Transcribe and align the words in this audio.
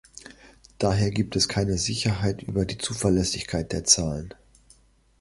Daher 0.79 1.11
gibt 1.11 1.35
es 1.35 1.47
keine 1.47 1.77
Sicherheit 1.77 2.41
über 2.41 2.65
die 2.65 2.79
Zuverlässigkeit 2.79 3.71
der 3.71 3.83
Zahlen. 3.83 4.33